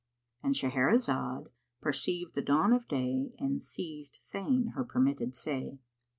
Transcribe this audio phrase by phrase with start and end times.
[0.43, 1.49] —And Shahrazad
[1.79, 5.77] perceived the dawn of day and ceased saying her permitted say.